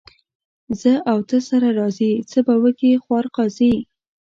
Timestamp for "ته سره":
1.29-1.67